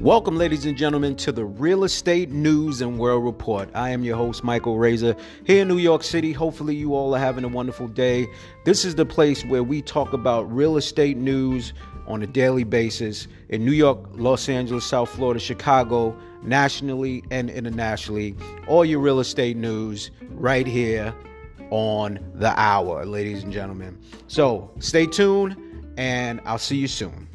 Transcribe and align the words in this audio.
Welcome, 0.00 0.36
ladies 0.36 0.64
and 0.64 0.78
gentlemen, 0.78 1.16
to 1.16 1.32
the 1.32 1.44
Real 1.44 1.82
Estate 1.82 2.30
News 2.30 2.80
and 2.80 3.00
World 3.00 3.24
Report. 3.24 3.68
I 3.74 3.90
am 3.90 4.04
your 4.04 4.16
host, 4.16 4.44
Michael 4.44 4.78
Razor, 4.78 5.16
here 5.42 5.62
in 5.62 5.66
New 5.66 5.78
York 5.78 6.04
City. 6.04 6.32
Hopefully, 6.32 6.76
you 6.76 6.94
all 6.94 7.16
are 7.16 7.18
having 7.18 7.42
a 7.42 7.48
wonderful 7.48 7.88
day. 7.88 8.28
This 8.64 8.84
is 8.84 8.94
the 8.94 9.04
place 9.04 9.44
where 9.46 9.64
we 9.64 9.82
talk 9.82 10.12
about 10.12 10.42
real 10.54 10.76
estate 10.76 11.16
news 11.16 11.72
on 12.06 12.22
a 12.22 12.28
daily 12.28 12.62
basis 12.62 13.26
in 13.48 13.64
New 13.64 13.72
York, 13.72 13.98
Los 14.12 14.48
Angeles, 14.48 14.84
South 14.84 15.10
Florida, 15.10 15.40
Chicago, 15.40 16.16
nationally 16.44 17.24
and 17.32 17.50
internationally. 17.50 18.36
All 18.68 18.84
your 18.84 19.00
real 19.00 19.18
estate 19.18 19.56
news 19.56 20.12
right 20.30 20.66
here 20.66 21.12
on 21.70 22.20
the 22.36 22.56
hour, 22.56 23.04
ladies 23.04 23.42
and 23.42 23.52
gentlemen. 23.52 23.98
So 24.28 24.70
stay 24.78 25.06
tuned, 25.06 25.56
and 25.96 26.40
I'll 26.44 26.56
see 26.56 26.76
you 26.76 26.86
soon. 26.86 27.28